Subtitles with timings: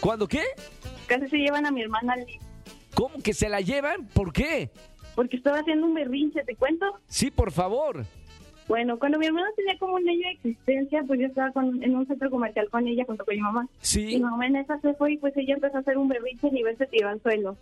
[0.00, 0.42] ¿Cuándo qué?
[1.06, 2.42] Casi se llevan a mi hermana al DIF.
[2.92, 4.06] ¿Cómo que se la llevan?
[4.08, 4.70] ¿Por qué?
[5.14, 6.86] Porque estaba haciendo un berrinche, ¿te cuento?
[7.06, 8.04] Sí, por favor.
[8.68, 11.94] Bueno, cuando mi hermana tenía como un año de existencia, pues yo estaba con- en
[11.96, 13.62] un centro comercial con ella junto con mi mamá.
[13.62, 14.18] Mi Sí.
[14.18, 16.76] mamá en esa se fue y pues ella empezó a hacer un berrinche y nivel
[16.78, 17.56] se tiró al suelo.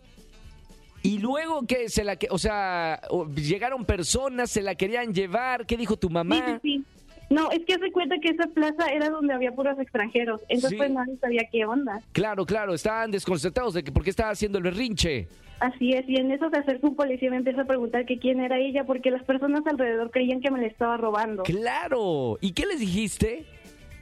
[1.03, 3.01] Y luego que se la que, o sea,
[3.35, 6.61] llegaron personas, se la querían llevar, ¿qué dijo tu Sí, mamá?
[6.63, 6.85] sí, sí.
[7.31, 10.41] No, es que se cuenta que esa plaza era donde había puros extranjeros.
[10.49, 10.77] Entonces Sí.
[10.77, 12.01] pues nadie sabía qué onda.
[12.13, 15.29] Claro, claro, estaban desconcertados de que por qué estaba haciendo el berrinche.
[15.61, 18.19] Así es, y en eso se acerca un policía y me empieza a preguntar que
[18.19, 21.43] quién era ella, porque las personas alrededor creían que me la estaba robando.
[21.43, 22.39] Claro.
[22.41, 23.45] ¿Y qué les dijiste?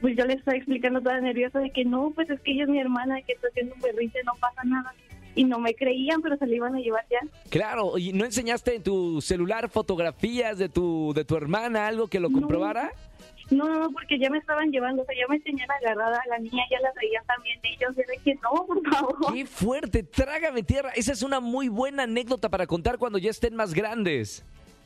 [0.00, 2.68] Pues yo le estaba explicando toda nerviosa de que no, pues es que ella es
[2.68, 4.94] mi hermana, que está haciendo un berrinche, no pasa nada.
[5.34, 7.18] Y no me creían, pero se la iban a llevar ya.
[7.50, 12.20] Claro, ¿y no enseñaste en tu celular fotografías de tu de tu hermana, algo que
[12.20, 12.84] lo comprobara?
[12.84, 13.07] No,
[13.50, 16.38] no, no, porque ya me estaban llevando, o sea, ya me tenían agarrada a la
[16.38, 19.34] niña, ya la traían también ellos, y de que no, por favor.
[19.34, 20.90] Qué fuerte, trágame tierra.
[20.94, 24.44] Esa es una muy buena anécdota para contar cuando ya estén más grandes.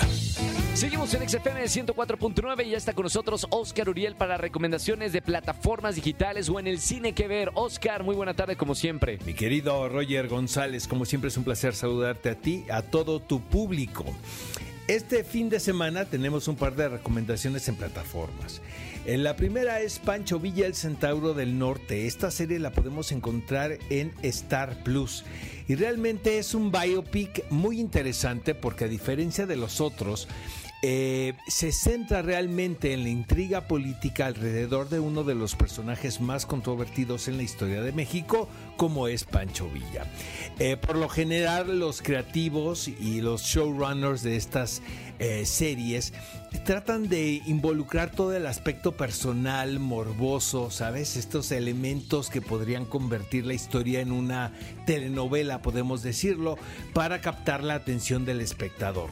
[0.73, 5.95] Seguimos en XFM 104.9 y ya está con nosotros Oscar Uriel para recomendaciones de plataformas
[5.95, 7.51] digitales o en el cine que ver.
[7.55, 9.19] Oscar, muy buena tarde como siempre.
[9.25, 13.41] Mi querido Roger González, como siempre es un placer saludarte a ti, a todo tu
[13.41, 14.05] público.
[14.87, 18.61] Este fin de semana tenemos un par de recomendaciones en plataformas.
[19.05, 22.05] La primera es Pancho Villa, el Centauro del Norte.
[22.05, 25.25] Esta serie la podemos encontrar en Star Plus.
[25.67, 30.27] Y realmente es un biopic muy interesante porque a diferencia de los otros,
[30.83, 36.47] eh, se centra realmente en la intriga política alrededor de uno de los personajes más
[36.47, 40.07] controvertidos en la historia de México, como es Pancho Villa.
[40.57, 44.81] Eh, por lo general, los creativos y los showrunners de estas
[45.19, 46.13] eh, series
[46.65, 51.15] tratan de involucrar todo el aspecto personal, morboso, ¿sabes?
[51.15, 54.51] Estos elementos que podrían convertir la historia en una
[54.87, 56.57] telenovela, podemos decirlo,
[56.93, 59.11] para captar la atención del espectador.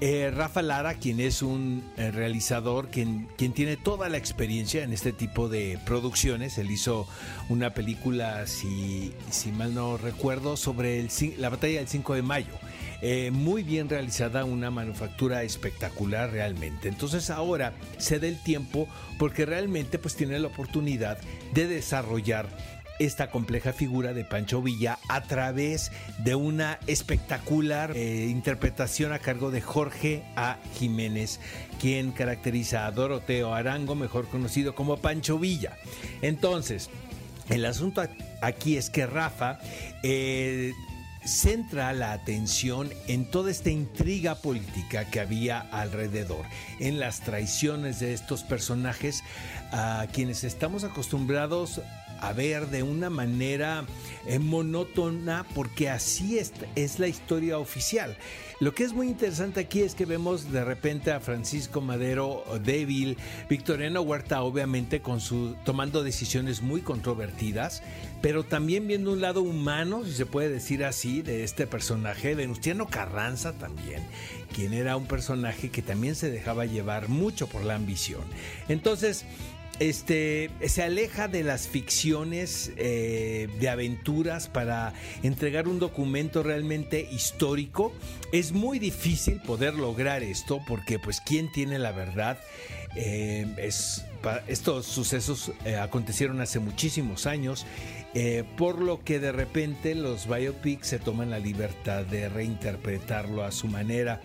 [0.00, 4.92] Eh, Rafa Lara, quien es un eh, realizador, quien, quien tiene toda la experiencia en
[4.92, 7.06] este tipo de producciones, él hizo
[7.48, 11.08] una película, si, si mal no recuerdo, sobre el,
[11.38, 12.52] la batalla del 5 de mayo.
[13.02, 16.88] Eh, muy bien realizada, una manufactura espectacular realmente.
[16.88, 18.88] Entonces ahora se da el tiempo
[19.18, 21.18] porque realmente pues tiene la oportunidad
[21.52, 22.48] de desarrollar
[22.98, 29.50] esta compleja figura de Pancho Villa a través de una espectacular eh, interpretación a cargo
[29.50, 30.58] de Jorge A.
[30.78, 31.40] Jiménez,
[31.80, 35.76] quien caracteriza a Doroteo Arango, mejor conocido como Pancho Villa.
[36.22, 36.90] Entonces,
[37.48, 38.02] el asunto
[38.40, 39.58] aquí es que Rafa
[40.02, 40.72] eh,
[41.24, 46.44] centra la atención en toda esta intriga política que había alrededor,
[46.80, 49.22] en las traiciones de estos personajes
[49.72, 51.80] a quienes estamos acostumbrados
[52.20, 53.84] a ver de una manera
[54.26, 58.16] eh, monótona porque así es, es, la historia oficial.
[58.60, 63.18] Lo que es muy interesante aquí es que vemos de repente a Francisco Madero débil,
[63.48, 67.82] Victoriano Huerta obviamente con su tomando decisiones muy controvertidas,
[68.22, 72.86] pero también viendo un lado humano, si se puede decir así, de este personaje, Venustiano
[72.86, 74.02] Carranza también,
[74.54, 78.22] quien era un personaje que también se dejaba llevar mucho por la ambición.
[78.68, 79.26] Entonces,
[79.80, 84.92] este se aleja de las ficciones eh, de aventuras para
[85.22, 87.92] entregar un documento realmente histórico.
[88.32, 92.38] Es muy difícil poder lograr esto porque pues quién tiene la verdad.
[92.96, 94.04] Eh, es,
[94.46, 97.66] estos sucesos eh, acontecieron hace muchísimos años,
[98.56, 103.66] por lo que de repente los biopics se toman la libertad de reinterpretarlo a su
[103.66, 104.20] manera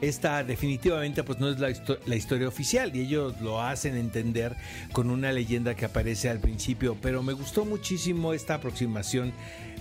[0.00, 1.72] esta definitivamente pues no es la,
[2.06, 4.56] la, historia oficial y ellos lo hacen entender
[4.92, 9.32] con una leyenda que aparece al principio, pero me gustó muchísimo esta aproximación,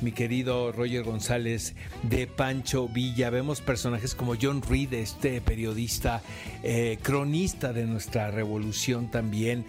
[0.02, 3.30] mi querido Roger González, de Pancho Villa.
[3.30, 6.22] Vemos personajes como John Reed, este periodista,
[6.64, 9.66] eh, cronista de nuestra revolución también.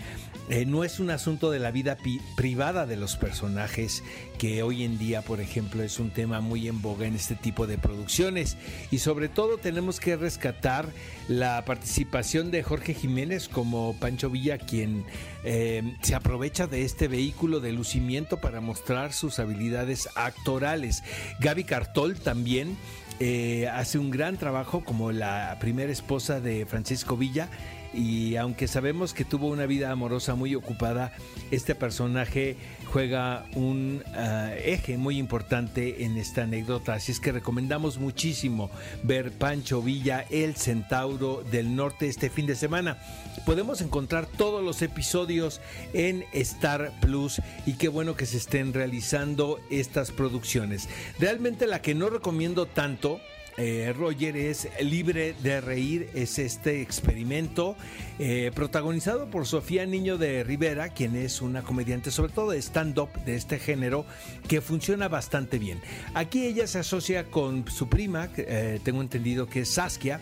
[0.51, 1.97] Eh, no es un asunto de la vida
[2.35, 4.03] privada de los personajes,
[4.37, 7.69] que hoy en día, por ejemplo, es un tema muy en boga en este tipo
[7.69, 8.57] de producciones.
[8.91, 10.89] Y sobre todo tenemos que rescatar
[11.29, 15.05] la participación de Jorge Jiménez como Pancho Villa, quien
[15.45, 21.05] eh, se aprovecha de este vehículo de lucimiento para mostrar sus habilidades actorales.
[21.39, 22.77] Gaby Cartol también.
[23.23, 27.51] Eh, hace un gran trabajo como la primera esposa de Francisco Villa
[27.93, 31.13] y aunque sabemos que tuvo una vida amorosa muy ocupada,
[31.51, 32.57] este personaje
[32.87, 36.95] juega un ah, eje muy importante en esta anécdota.
[36.95, 38.71] Así es que recomendamos muchísimo
[39.03, 42.99] ver Pancho Villa, el Centauro del Norte este fin de semana.
[43.47, 45.61] Podemos encontrar todos los episodios
[45.93, 50.89] en Star Plus y qué bueno que se estén realizando estas producciones.
[51.19, 53.21] Realmente la que no recomiendo tanto
[53.57, 57.77] eh, Roger es Libre de Reír, es este experimento
[58.19, 63.11] eh, protagonizado por Sofía Niño de Rivera, quien es una comediante sobre todo de stand-up
[63.25, 64.07] de este género
[64.49, 65.81] que funciona bastante bien.
[66.15, 70.21] Aquí ella se asocia con su prima, eh, tengo entendido que es Saskia,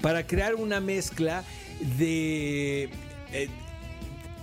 [0.00, 1.44] para crear una mezcla
[1.98, 2.90] de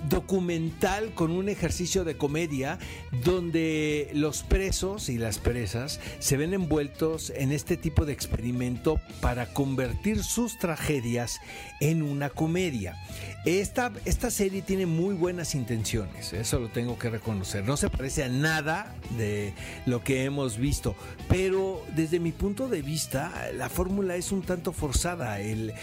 [0.10, 2.80] documental con un ejercicio de comedia
[3.24, 9.54] donde los presos y las presas se ven envueltos en este tipo de experimento para
[9.54, 11.40] convertir sus tragedias
[11.80, 12.98] en una comedia.
[13.46, 17.64] Esta, esta serie tiene muy buenas intenciones, eso lo tengo que reconocer.
[17.64, 19.54] No se parece a nada de
[19.86, 20.96] lo que hemos visto,
[21.28, 25.40] pero desde mi punto de vista la fórmula es un tanto forzada.
[25.40, 25.74] El,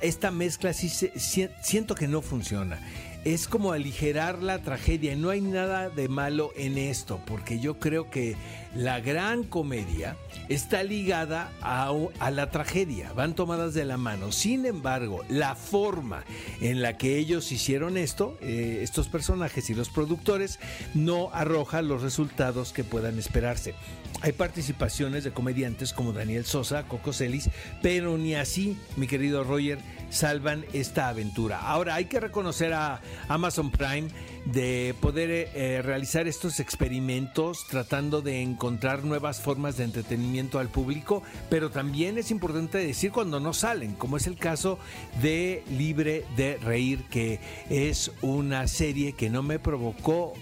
[0.00, 2.78] esta mezcla sí siento que no funciona
[3.26, 5.16] es como aligerar la tragedia.
[5.16, 8.36] No hay nada de malo en esto, porque yo creo que
[8.72, 10.16] la gran comedia
[10.48, 11.90] está ligada a,
[12.30, 14.30] la tragedia, van tomadas de la mano.
[14.30, 16.24] Sin embargo, la forma
[16.60, 20.60] en la que ellos hicieron esto, eh, estos personajes y los productores,
[20.94, 23.74] no arroja los resultados que puedan esperarse.
[24.22, 27.50] Hay participaciones de comediantes como Daniel Sosa, Coco Celis,
[27.82, 29.78] pero ni así, mi querido Roger,
[30.10, 31.60] salvan esta aventura.
[31.60, 34.08] Ahora hay que reconocer a Amazon Prime
[34.46, 41.22] de poder eh, realizar estos experimentos tratando de encontrar nuevas formas de entretenimiento al público,
[41.50, 44.78] pero también es importante decir cuando no salen, como es el caso
[45.20, 50.34] de Libre de Reír, que es una serie que no me provocó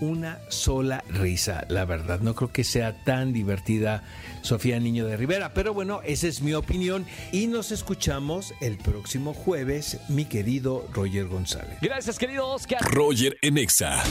[0.00, 2.20] una sola risa, la verdad.
[2.20, 4.02] No creo que sea tan divertida
[4.42, 9.34] Sofía Niño de Rivera, pero bueno, esa es mi opinión y nos escuchamos el próximo
[9.34, 11.78] jueves, mi querido Roger González.
[11.80, 12.80] Gracias, querido Oscar.
[12.82, 14.02] Roger Enexa.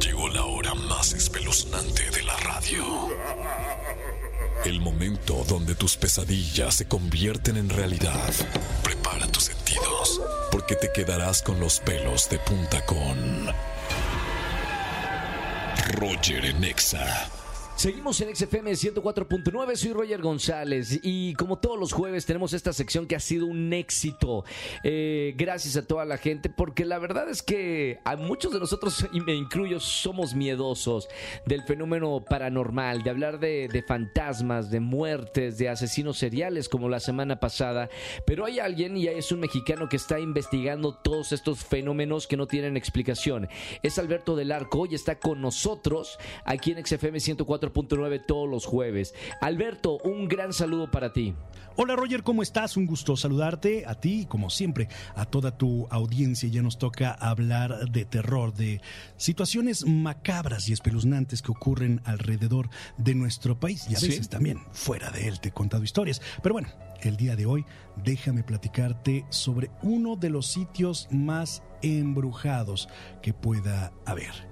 [0.00, 2.84] Llegó la hora más espeluznante de la radio.
[4.64, 8.30] El momento donde tus pesadillas se convierten en realidad.
[8.82, 10.20] Prepara tus sentidos,
[10.52, 13.48] porque te quedarás con los pelos de punta con
[15.98, 16.60] Roger en
[17.80, 23.06] Seguimos en XFM 104.9, soy Roger González y como todos los jueves tenemos esta sección
[23.06, 24.44] que ha sido un éxito.
[24.84, 29.06] Eh, gracias a toda la gente porque la verdad es que a muchos de nosotros,
[29.14, 31.08] y me incluyo, somos miedosos
[31.46, 37.40] del fenómeno paranormal, de hablar de, fantasmas, de muertes, de asesinos seriales como la semana
[37.40, 37.88] pasada.
[38.26, 42.46] Pero hay alguien y es un mexicano que está investigando todos estos fenómenos que no
[42.46, 43.48] tienen explicación.
[43.82, 47.69] Es Alberto del Arco y está con nosotros aquí en XFM 104
[48.26, 49.14] todos los jueves.
[49.40, 51.34] Alberto, un gran saludo para ti.
[51.76, 52.76] Hola Roger, ¿cómo estás?
[52.76, 56.48] Un gusto saludarte a ti, como siempre, a toda tu audiencia.
[56.48, 58.80] Ya nos toca hablar de terror, de
[59.16, 65.10] situaciones macabras y espeluznantes que ocurren alrededor de nuestro país y a veces también fuera
[65.10, 65.40] de él.
[65.40, 66.20] Te he contado historias.
[66.42, 66.68] Pero bueno,
[67.00, 67.64] el día de hoy
[68.04, 72.88] déjame platicarte sobre uno de los sitios más embrujados
[73.22, 74.49] que pueda haber.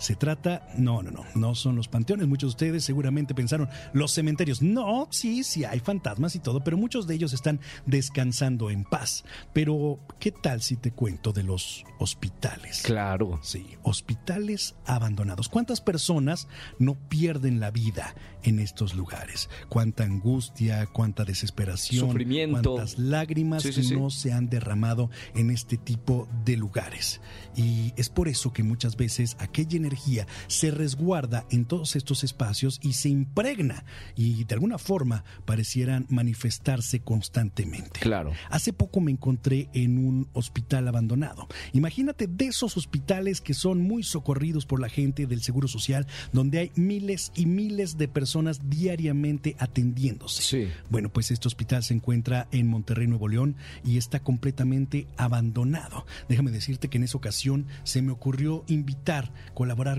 [0.00, 2.26] Se trata, no, no, no, no son los panteones.
[2.26, 4.62] Muchos de ustedes seguramente pensaron, los cementerios.
[4.62, 9.24] No, sí, sí hay fantasmas y todo, pero muchos de ellos están descansando en paz.
[9.52, 12.82] Pero, ¿qué tal si te cuento de los hospitales?
[12.82, 13.40] Claro.
[13.42, 15.50] Sí, hospitales abandonados.
[15.50, 19.50] ¿Cuántas personas no pierden la vida en estos lugares?
[19.68, 26.56] ¿Cuánta angustia, cuánta desesperación, sufrimiento, cuántas lágrimas no se han derramado en este tipo de
[26.56, 27.20] lugares?
[27.54, 32.78] Y es por eso que muchas veces aquella energía se resguarda en todos estos espacios
[32.82, 33.84] y se impregna
[34.16, 38.00] y de alguna forma parecieran manifestarse constantemente.
[38.00, 38.32] Claro.
[38.50, 41.48] Hace poco me encontré en un hospital abandonado.
[41.72, 46.58] Imagínate de esos hospitales que son muy socorridos por la gente del Seguro Social, donde
[46.58, 50.42] hay miles y miles de personas diariamente atendiéndose.
[50.42, 50.68] Sí.
[50.88, 56.06] Bueno, pues este hospital se encuentra en Monterrey, Nuevo León y está completamente abandonado.
[56.28, 59.32] Déjame decirte que en esa ocasión se me ocurrió invitar,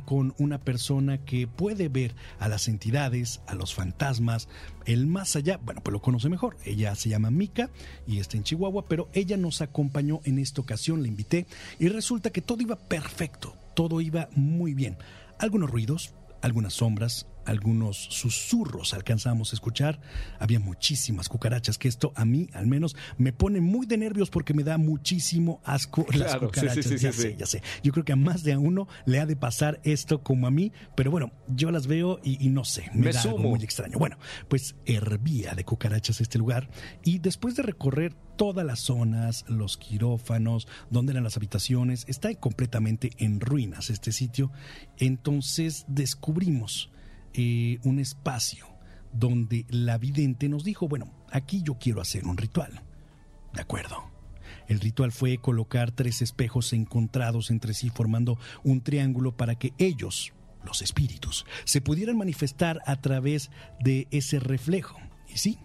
[0.05, 4.47] con una persona que puede ver a las entidades, a los fantasmas,
[4.85, 6.55] el más allá, bueno, pues lo conoce mejor.
[6.65, 7.69] Ella se llama Mika
[8.05, 11.47] y está en Chihuahua, pero ella nos acompañó en esta ocasión, la invité
[11.79, 14.97] y resulta que todo iba perfecto, todo iba muy bien.
[15.39, 19.99] Algunos ruidos, algunas sombras, algunos susurros alcanzamos a escuchar.
[20.39, 24.53] Había muchísimas cucarachas, que esto a mí al menos me pone muy de nervios porque
[24.53, 27.01] me da muchísimo asco las cucarachas.
[27.01, 27.61] ya sé, ya sé.
[27.83, 30.51] Yo creo que a más de a uno le ha de pasar esto como a
[30.51, 33.97] mí, pero bueno, yo las veo y, no sé, me, da algo muy extraño.
[33.97, 34.17] Bueno,
[34.47, 36.69] pues hervía de cucarachas este lugar
[37.03, 43.11] y después de recorrer todas las zonas, los quirófanos, donde eran las habitaciones, está completamente
[43.17, 44.51] en ruinas este sitio.
[44.97, 46.91] Entonces descubrimos
[47.83, 48.67] un espacio
[49.13, 52.81] donde la vidente nos dijo, bueno, aquí yo quiero hacer un ritual.
[53.53, 54.09] De acuerdo.
[54.67, 60.33] El ritual fue colocar tres espejos encontrados entre sí formando un triángulo para que ellos,
[60.63, 64.97] los espíritus, se pudieran manifestar a través de ese reflejo.
[65.27, 65.57] Y sí,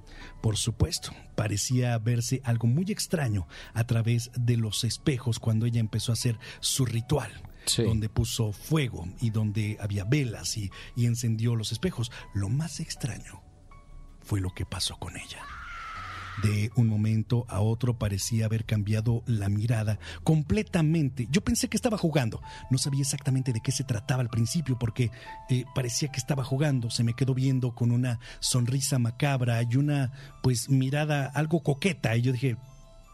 [0.43, 6.13] por supuesto, parecía verse algo muy extraño a través de los espejos cuando ella empezó
[6.13, 7.31] a hacer su ritual
[7.77, 12.11] donde puso fuego y donde había velas y, y encendió los espejos.
[12.35, 13.43] Lo más extraño
[14.23, 15.43] fue lo que pasó con ella.
[16.43, 21.27] De un momento a otro parecía haber cambiado la mirada completamente.
[21.31, 22.43] Yo pensé que estaba jugando.
[22.71, 25.11] No sabía exactamente de qué se trataba al principio porque
[25.49, 26.91] eh, parecía que estaba jugando.
[26.91, 32.15] Se me quedó viendo con una sonrisa macabra y una pues mirada algo coqueta.
[32.17, 32.59] Y yo dije,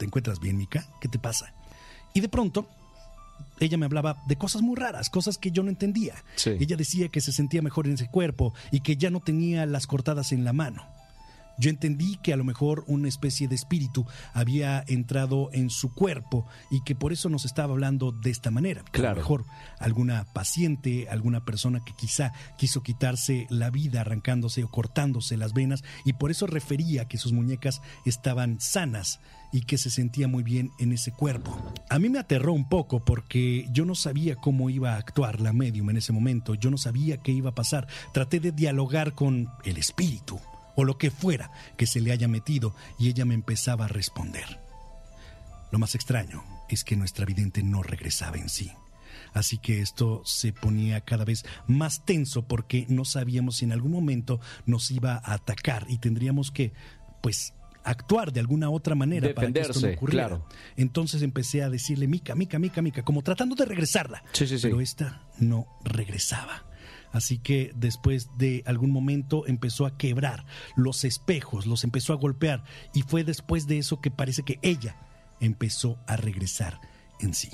[0.01, 0.89] ¿te encuentras bien, Mica?
[1.01, 1.55] ¿Qué te pasa?
[2.15, 2.67] Y de pronto
[3.65, 6.15] ella me hablaba de cosas muy raras, cosas que yo no entendía.
[6.45, 9.87] Ella decía que se sentía mejor en ese cuerpo y que ya no tenía las
[9.87, 10.87] cortadas en la mano.
[11.63, 14.05] Yo entendí que a lo mejor una especie de espíritu
[14.35, 18.83] había entrado en su cuerpo y que por eso nos estaba hablando de esta manera.
[18.91, 19.11] Claro.
[19.11, 19.45] A lo mejor
[19.79, 25.85] alguna paciente, alguna persona que quizá quiso quitarse la vida arrancándose o cortándose las venas
[26.05, 29.21] y por eso refería que sus muñecas estaban sanas
[29.53, 31.57] y que se sentía muy bien en ese cuerpo.
[31.91, 35.53] A mí me aterró un poco porque yo no sabía cómo iba a actuar la
[35.53, 37.87] medium en ese momento, yo no sabía qué iba a pasar.
[38.13, 40.41] Traté de dialogar con el espíritu
[40.77, 44.61] o lo que fuera que se le haya metido y ella me empezaba a responder.
[45.71, 48.73] Lo más extraño es que nuestra vidente no regresaba en sí.
[49.33, 53.93] Así que esto se ponía cada vez más tenso porque no sabíamos si en algún
[53.93, 56.73] momento nos iba a atacar y tendríamos que,
[57.23, 60.29] pues, actuar de alguna otra manera para que esto no ocurriera.
[60.29, 60.47] Claro.
[60.77, 64.23] Entonces empecé a decirle mica, mica, mica, mica, como tratando de regresarla.
[64.33, 64.69] Sí, sí, sí.
[64.69, 66.65] Pero esta no regresaba.
[67.13, 70.45] Así que después de algún momento empezó a quebrar
[70.77, 72.65] los espejos, los empezó a golpear
[72.95, 74.97] y fue después de eso que parece que ella
[75.41, 76.81] empezó a regresar
[77.21, 77.51] en sí.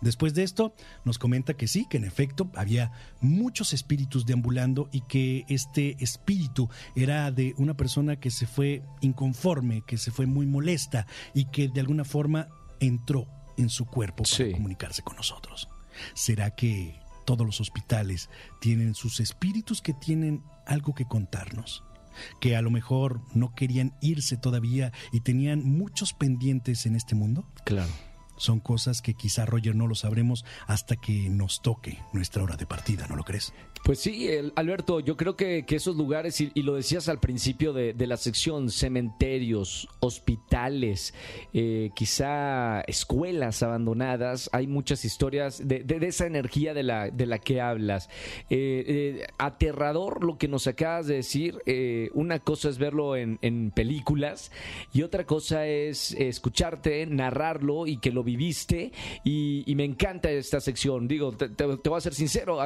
[0.00, 0.74] Después de esto,
[1.04, 6.68] nos comenta que sí, que en efecto había muchos espíritus deambulando y que este espíritu
[6.94, 11.68] era de una persona que se fue inconforme, que se fue muy molesta y que
[11.68, 12.48] de alguna forma
[12.80, 15.70] entró en su cuerpo para comunicarse con nosotros.
[16.12, 21.84] ¿Será que todos los hospitales tienen sus espíritus que tienen algo que contarnos?
[22.40, 27.44] que a lo mejor no querían irse todavía y tenían muchos pendientes en este mundo?
[27.64, 27.90] Claro.
[28.36, 32.66] Son cosas que quizá Roger no lo sabremos hasta que nos toque nuestra hora de
[32.66, 33.52] partida, ¿no lo crees?
[33.84, 38.16] Pues sí, Alberto, yo creo que, esos lugares, y, lo decías al principio de, la
[38.16, 41.12] sección, cementerios, hospitales,
[41.52, 47.60] eh, quizá escuelas abandonadas, hay muchas historias de, esa energía de la, de la que
[47.60, 48.08] hablas.
[48.48, 51.58] Eh, eh, aterrador lo que nos acabas de decir,
[52.14, 54.50] una cosa es verlo en, películas
[54.94, 58.92] y otra cosa es escucharte, narrarlo y que lo viviste
[59.24, 61.06] y, me encanta esta sección.
[61.06, 62.58] Digo, te, te voy a ser sincero,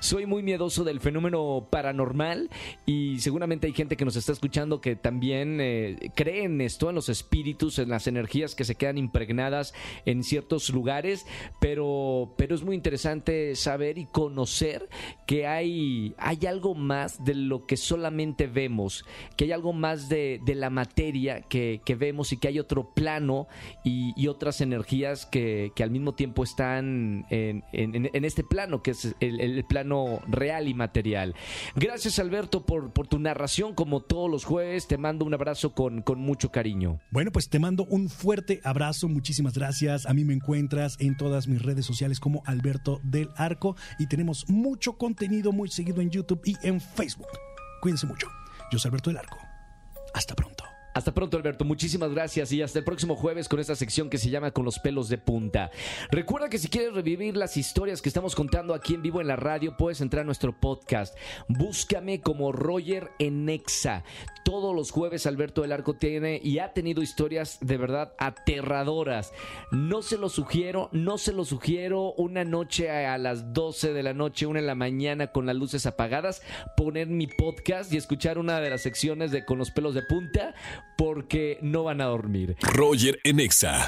[0.00, 2.48] soy muy miedoso del fenómeno paranormal
[2.86, 6.94] y seguramente hay gente que nos está escuchando que también eh, cree en esto, en
[6.94, 9.74] los espíritus, en las energías que se quedan impregnadas
[10.06, 11.26] en ciertos lugares,
[11.60, 14.88] pero, pero es muy interesante saber y conocer
[15.26, 19.04] que hay, hay algo más de lo que solamente vemos,
[19.36, 23.48] que hay algo más de, la materia que, vemos y que hay otro plano
[23.82, 27.64] y, otras energías que, al mismo tiempo están en,
[28.24, 31.34] este plano, que es el plano real y material.
[31.74, 34.86] Gracias Alberto por, tu narración como todos los jueves.
[34.86, 37.00] Te mando un abrazo con, con mucho cariño.
[37.10, 39.08] Bueno, pues te mando un fuerte abrazo.
[39.08, 40.06] Muchísimas gracias.
[40.06, 44.48] A mí me encuentras en todas mis redes sociales como Alberto del Arco y tenemos
[44.48, 47.28] mucho contenido muy seguido en YouTube y en Facebook.
[47.80, 48.28] Cuídense mucho.
[48.70, 49.38] Yo soy Alberto del Arco.
[50.14, 50.71] Hasta pronto.
[50.94, 51.64] Hasta pronto, Alberto.
[51.64, 54.78] Muchísimas gracias y hasta el próximo jueves con esta sección que se llama Con los
[54.78, 55.70] pelos de punta.
[56.10, 59.36] Recuerda que si quieres revivir las historias que estamos contando aquí en vivo en la
[59.36, 61.16] radio, puedes entrar a nuestro podcast.
[61.48, 64.04] Búscame como Roger Enexa.
[64.44, 69.32] Todos los jueves Alberto del Arco tiene y ha tenido historias de verdad aterradoras.
[69.70, 74.12] No se lo sugiero, no se lo sugiero una noche a las 12 de la
[74.12, 76.42] noche, una en la mañana con las luces apagadas,
[76.76, 80.54] poner mi podcast y escuchar una de las secciones de Con los pelos de punta
[80.96, 82.56] porque no van a dormir.
[82.60, 83.86] Roger Enexa.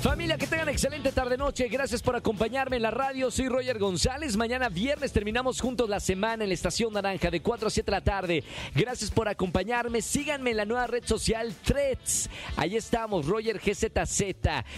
[0.00, 1.66] Familia, que tengan excelente tarde-noche.
[1.66, 3.32] Gracias por acompañarme en la radio.
[3.32, 4.36] Soy Roger González.
[4.36, 7.96] Mañana viernes terminamos juntos la semana en la Estación Naranja de 4 a 7 de
[7.96, 8.44] la tarde.
[8.76, 10.00] Gracias por acompañarme.
[10.00, 12.30] Síganme en la nueva red social Threads.
[12.56, 14.22] Ahí estamos, Roger GZZ.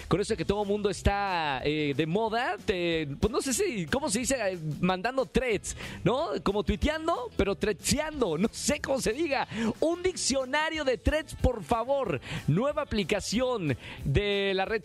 [0.08, 2.56] Con eso que todo mundo está eh, de moda.
[2.66, 4.36] pues no sé si, ¿cómo se dice?
[4.40, 6.30] Eh, mandando threads, ¿no?
[6.42, 8.38] Como tuiteando, pero threadseando.
[8.38, 9.46] No sé cómo se diga.
[9.80, 12.22] Un diccionario de threads, por favor.
[12.46, 14.82] Nueva aplicación de la red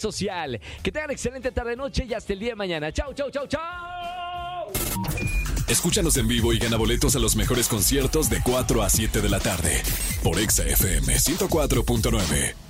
[0.81, 2.91] que tengan excelente tarde-noche y hasta el día de mañana.
[2.91, 3.61] Chau, chau, chau, chau.
[5.67, 9.29] Escúchanos en vivo y gana boletos a los mejores conciertos de 4 a 7 de
[9.29, 9.81] la tarde
[10.23, 12.64] por Exa FM 104.9.